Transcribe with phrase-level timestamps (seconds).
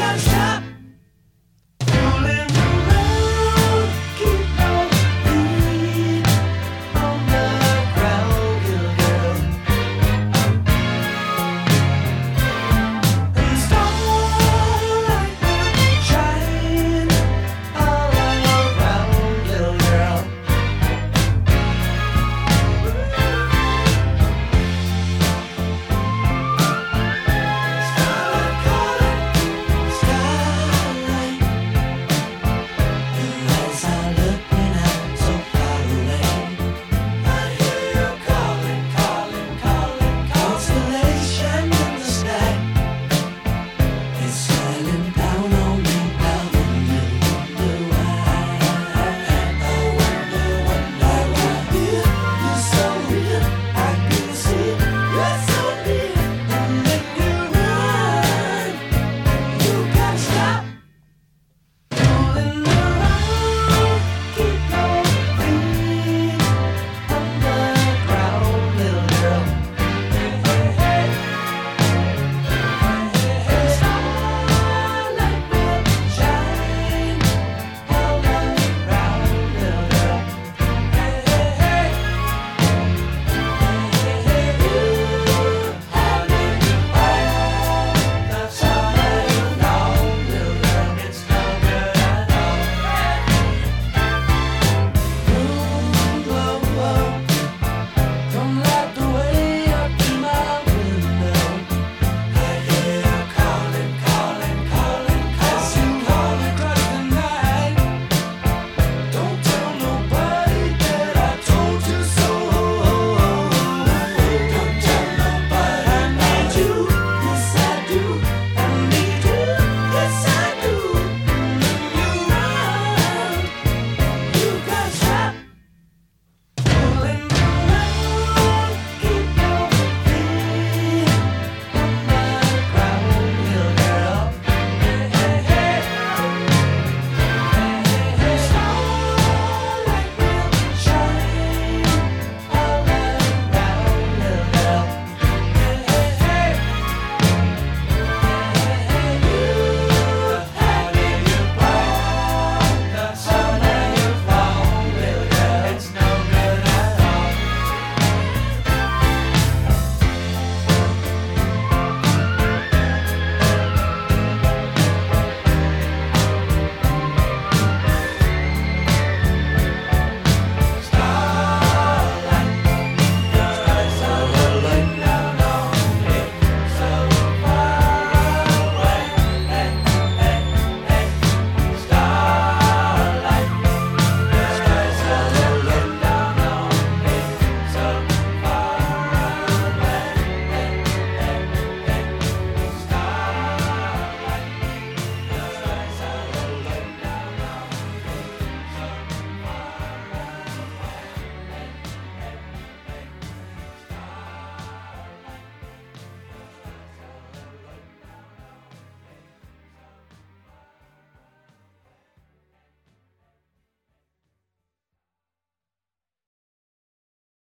[0.00, 0.39] Because